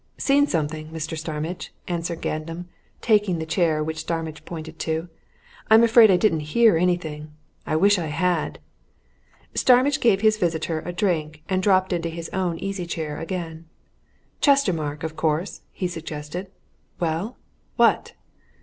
"Seen 0.17 0.47
something, 0.47 0.89
Mr. 0.89 1.15
Starmidge," 1.15 1.71
answered 1.87 2.21
Gandam, 2.23 2.67
taking 3.01 3.37
the 3.37 3.45
chair 3.45 3.83
which 3.83 3.99
Starmidge 3.99 4.45
pointed 4.45 4.79
to. 4.79 5.09
"I'm 5.69 5.83
afraid 5.83 6.09
I 6.09 6.17
didn't 6.17 6.39
hear 6.57 6.75
anything 6.75 7.31
I 7.67 7.75
wish 7.75 7.99
I 7.99 8.07
had!" 8.07 8.57
Starmidge 9.53 9.99
gave 9.99 10.21
his 10.21 10.37
visitor 10.37 10.79
a 10.79 10.91
drink 10.91 11.43
and 11.47 11.61
dropped 11.61 11.93
into 11.93 12.09
his 12.09 12.29
own 12.29 12.57
easy 12.57 12.87
chair 12.87 13.19
again. 13.19 13.65
"Chestermarke, 14.41 15.03
of 15.03 15.15
course!" 15.15 15.61
he 15.71 15.87
suggested. 15.87 16.49
"Well 16.99 17.37
what!" 17.75 18.13